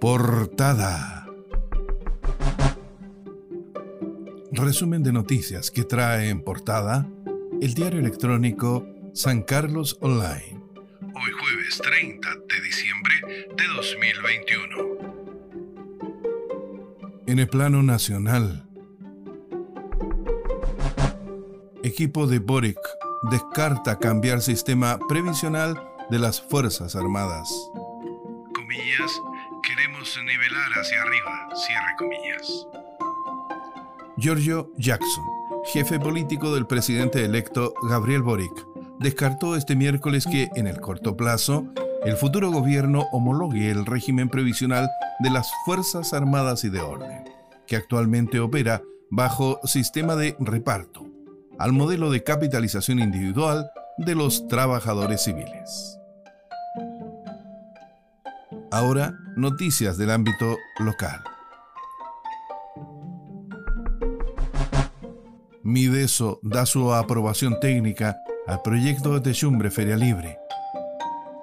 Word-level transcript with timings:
Portada. 0.00 1.26
Resumen 4.52 5.02
de 5.02 5.12
noticias 5.12 5.72
que 5.72 5.82
trae 5.82 6.28
en 6.28 6.42
portada 6.42 7.08
el 7.60 7.74
diario 7.74 7.98
electrónico 7.98 8.86
San 9.12 9.42
Carlos 9.42 9.98
Online. 10.00 10.60
Hoy 11.02 11.32
jueves 11.40 11.80
30 11.82 12.28
de 12.48 12.60
diciembre 12.60 13.14
de 13.56 13.64
2021. 13.74 14.76
En 17.26 17.38
el 17.40 17.48
plano 17.48 17.82
nacional, 17.82 18.68
equipo 21.82 22.28
de 22.28 22.38
Boric 22.38 22.78
descarta 23.30 23.98
cambiar 23.98 24.42
sistema 24.42 25.00
previsional 25.08 25.82
de 26.08 26.18
las 26.20 26.40
Fuerzas 26.40 26.94
Armadas. 26.94 27.50
Comillas, 28.54 29.20
queremos 29.68 30.18
nivelar 30.24 30.70
hacia 30.80 31.02
arriba, 31.02 31.48
cierre 31.54 31.94
comillas. 31.98 32.66
Giorgio 34.16 34.72
Jackson, 34.78 35.24
jefe 35.66 36.00
político 36.00 36.54
del 36.54 36.66
presidente 36.66 37.22
electo 37.22 37.74
Gabriel 37.82 38.22
Boric, 38.22 38.66
descartó 38.98 39.56
este 39.56 39.76
miércoles 39.76 40.26
que, 40.26 40.48
en 40.56 40.66
el 40.66 40.80
corto 40.80 41.18
plazo, 41.18 41.66
el 42.02 42.16
futuro 42.16 42.50
gobierno 42.50 43.08
homologue 43.12 43.70
el 43.70 43.84
régimen 43.84 44.30
previsional 44.30 44.88
de 45.18 45.30
las 45.30 45.50
Fuerzas 45.66 46.14
Armadas 46.14 46.64
y 46.64 46.70
de 46.70 46.80
Orden, 46.80 47.24
que 47.66 47.76
actualmente 47.76 48.40
opera 48.40 48.82
bajo 49.10 49.60
sistema 49.64 50.16
de 50.16 50.34
reparto, 50.40 51.06
al 51.58 51.74
modelo 51.74 52.10
de 52.10 52.24
capitalización 52.24 53.00
individual 53.00 53.70
de 53.98 54.14
los 54.14 54.48
trabajadores 54.48 55.24
civiles. 55.24 55.97
Ahora, 58.70 59.18
noticias 59.34 59.96
del 59.96 60.10
ámbito 60.10 60.58
local. 60.78 61.24
Mideso 65.62 66.38
da 66.42 66.66
su 66.66 66.92
aprobación 66.92 67.60
técnica 67.60 68.18
al 68.46 68.60
proyecto 68.60 69.14
de 69.14 69.20
Techumbre 69.20 69.70
Feria 69.70 69.96
Libre. 69.96 70.36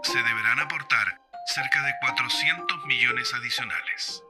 Se 0.03 0.17
deberán 0.17 0.59
aportar 0.59 1.19
cerca 1.47 1.83
de 1.83 1.93
400 2.01 2.85
millones 2.85 3.33
adicionales. 3.33 4.23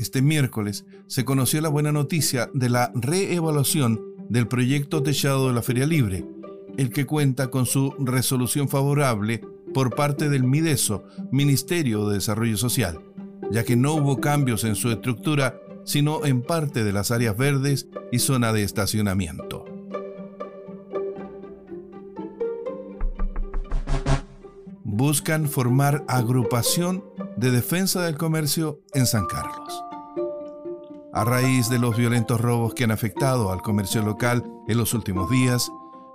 Este 0.00 0.22
miércoles 0.22 0.84
se 1.06 1.24
conoció 1.24 1.60
la 1.60 1.68
buena 1.68 1.92
noticia 1.92 2.50
de 2.54 2.70
la 2.70 2.90
reevaluación 2.94 4.00
del 4.28 4.48
proyecto 4.48 5.02
techado 5.02 5.48
de 5.48 5.54
la 5.54 5.62
Feria 5.62 5.86
Libre, 5.86 6.24
el 6.76 6.90
que 6.90 7.06
cuenta 7.06 7.50
con 7.50 7.66
su 7.66 7.94
resolución 8.00 8.68
favorable 8.68 9.42
por 9.72 9.94
parte 9.94 10.28
del 10.28 10.44
MIDESO, 10.44 11.04
Ministerio 11.30 12.08
de 12.08 12.14
Desarrollo 12.14 12.56
Social, 12.56 13.00
ya 13.50 13.64
que 13.64 13.76
no 13.76 13.94
hubo 13.94 14.20
cambios 14.20 14.64
en 14.64 14.74
su 14.74 14.90
estructura, 14.90 15.60
sino 15.84 16.24
en 16.24 16.42
parte 16.42 16.84
de 16.84 16.92
las 16.92 17.10
áreas 17.10 17.36
verdes 17.36 17.88
y 18.12 18.18
zona 18.18 18.52
de 18.52 18.62
estacionamiento. 18.62 19.64
Buscan 24.84 25.48
formar 25.48 26.04
agrupación 26.08 27.04
de 27.36 27.50
defensa 27.50 28.02
del 28.02 28.18
comercio 28.18 28.80
en 28.92 29.06
San 29.06 29.24
Carlos. 29.26 29.82
A 31.12 31.24
raíz 31.24 31.68
de 31.70 31.78
los 31.78 31.96
violentos 31.96 32.40
robos 32.40 32.74
que 32.74 32.84
han 32.84 32.90
afectado 32.90 33.50
al 33.50 33.62
comercio 33.62 34.02
local 34.02 34.44
en 34.68 34.76
los 34.78 34.94
últimos 34.94 35.30
días, 35.30 35.70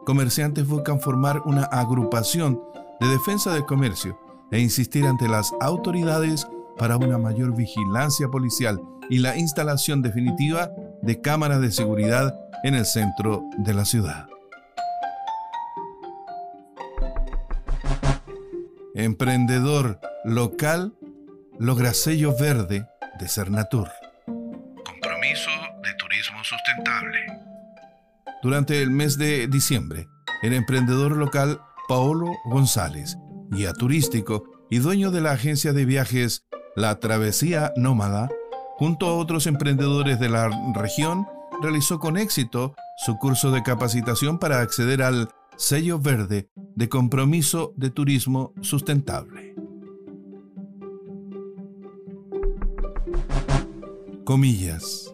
comerciantes 0.06 0.68
buscan 0.68 1.02
formar 1.02 1.42
una 1.46 1.64
agrupación 1.64 2.62
de 3.00 3.08
defensa 3.08 3.54
del 3.54 3.66
comercio 3.66 4.20
e 4.52 4.60
insistir 4.60 5.06
ante 5.06 5.28
las 5.28 5.54
autoridades 5.60 6.48
para 6.78 6.98
una 6.98 7.18
mayor 7.18 7.56
vigilancia 7.56 8.28
policial 8.30 8.82
y 9.10 9.20
la 9.20 9.38
instalación 9.38 10.02
definitiva 10.02 10.72
de 11.02 11.22
cámaras 11.22 11.62
de 11.62 11.72
seguridad 11.72 12.38
en 12.64 12.76
el 12.76 12.86
centro 12.86 13.44
de 13.58 13.74
la 13.74 13.86
ciudad. 13.86 14.28
Emprendedor 18.94 20.00
local 20.24 20.94
logra 21.60 21.94
sello 21.94 22.36
verde 22.38 22.88
de 23.20 23.28
Cernatur 23.28 23.90
de 25.84 25.94
turismo 25.96 26.44
sustentable. 26.44 27.20
Durante 28.42 28.82
el 28.82 28.90
mes 28.90 29.18
de 29.18 29.48
diciembre, 29.48 30.08
el 30.42 30.54
emprendedor 30.54 31.16
local 31.16 31.60
Paolo 31.88 32.32
González, 32.46 33.18
guía 33.50 33.74
turístico 33.74 34.44
y 34.72 34.80
dueño 34.80 35.12
de 35.12 35.22
la 35.22 35.32
agencia 35.32 35.72
de 35.72 35.86
viajes 35.86 36.46
La 36.76 37.00
Travesía 37.00 37.74
Nómada, 37.76 38.30
junto 38.78 39.06
a 39.08 39.14
otros 39.14 39.46
emprendedores 39.46 40.20
de 40.20 40.30
la 40.30 40.50
región, 40.74 41.28
realizó 41.62 42.00
con 42.00 42.18
éxito 42.18 42.74
su 42.98 43.18
curso 43.18 43.52
de 43.52 43.62
capacitación 43.62 44.40
para 44.40 44.62
acceder 44.62 45.04
al 45.04 45.30
sello 45.58 46.00
verde 46.00 46.50
de 46.56 46.90
compromiso 46.90 47.74
de 47.78 47.92
turismo 47.92 48.54
sustentable. 48.62 49.56
Comillas. 54.24 55.14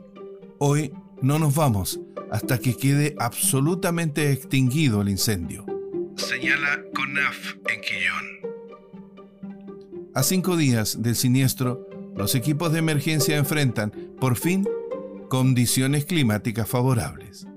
Hoy 0.57 0.93
no 1.21 1.37
nos 1.37 1.53
vamos 1.53 1.99
hasta 2.31 2.59
que 2.59 2.77
quede 2.77 3.13
absolutamente 3.19 4.31
extinguido 4.31 5.01
el 5.01 5.09
incendio. 5.09 5.65
Señala 6.27 6.83
CONAF 6.93 7.55
en 7.67 7.81
Quillón. 7.81 8.25
A 10.13 10.21
cinco 10.23 10.55
días 10.55 11.01
del 11.01 11.15
siniestro, 11.15 11.87
los 12.15 12.35
equipos 12.35 12.71
de 12.71 12.79
emergencia 12.79 13.37
enfrentan, 13.37 13.91
por 14.19 14.37
fin, 14.37 14.67
condiciones 15.29 16.05
climáticas 16.05 16.69
favorables. 16.69 17.47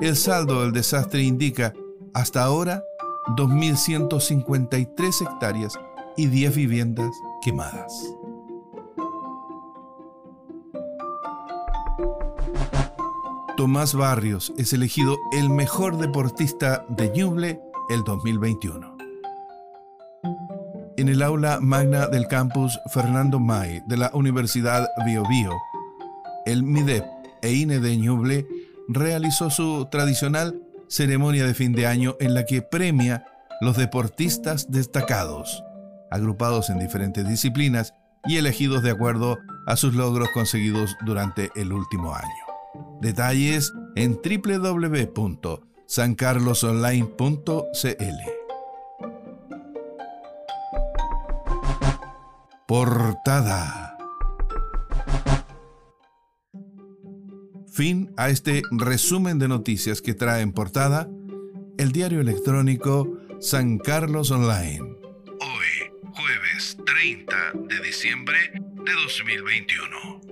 El 0.00 0.16
saldo 0.16 0.62
del 0.62 0.72
desastre 0.72 1.22
indica, 1.22 1.72
hasta 2.14 2.42
ahora, 2.42 2.82
2.153 3.36 5.22
hectáreas 5.22 5.78
y 6.16 6.26
10 6.26 6.56
viviendas 6.56 7.10
quemadas. 7.42 7.92
Tomás 13.56 13.94
Barrios 13.94 14.52
es 14.56 14.72
elegido 14.72 15.16
el 15.32 15.50
mejor 15.50 15.98
deportista 15.98 16.84
de 16.88 17.10
Ñuble 17.10 17.60
el 17.88 18.04
2021. 18.04 18.96
En 20.96 21.08
el 21.08 21.22
aula 21.22 21.58
magna 21.60 22.06
del 22.06 22.26
campus 22.26 22.78
Fernando 22.92 23.38
May 23.38 23.82
de 23.86 23.96
la 23.96 24.10
Universidad 24.12 24.86
Bio 25.06 25.22
Bio, 25.28 25.52
el 26.44 26.62
MIDEP 26.62 27.04
e 27.42 27.52
INE 27.52 27.80
de 27.80 27.96
Ñuble 27.96 28.46
realizó 28.88 29.50
su 29.50 29.86
tradicional 29.90 30.60
ceremonia 30.88 31.46
de 31.46 31.54
fin 31.54 31.72
de 31.72 31.86
año 31.86 32.16
en 32.20 32.34
la 32.34 32.44
que 32.44 32.62
premia 32.62 33.24
los 33.60 33.76
deportistas 33.76 34.70
destacados, 34.70 35.62
agrupados 36.10 36.70
en 36.70 36.78
diferentes 36.78 37.28
disciplinas 37.28 37.94
y 38.26 38.36
elegidos 38.36 38.82
de 38.82 38.90
acuerdo 38.90 39.38
a 39.66 39.76
sus 39.76 39.94
logros 39.94 40.28
conseguidos 40.34 40.96
durante 41.04 41.50
el 41.56 41.72
último 41.72 42.14
año. 42.14 42.44
Detalles 43.00 43.72
en 43.96 44.20
www.sancarlosonline.cl. 45.88 48.20
Portada. 52.66 53.96
Fin 57.72 58.12
a 58.16 58.28
este 58.28 58.62
resumen 58.70 59.38
de 59.38 59.48
noticias 59.48 60.02
que 60.02 60.12
trae 60.14 60.42
en 60.42 60.52
portada 60.52 61.08
el 61.78 61.92
diario 61.92 62.20
electrónico 62.20 63.16
San 63.40 63.78
Carlos 63.78 64.30
Online. 64.32 64.80
Hoy, 64.80 65.92
jueves 66.12 66.76
30 66.84 67.52
de 67.54 67.80
diciembre 67.80 68.36
de 68.52 68.92
2021. 69.04 70.27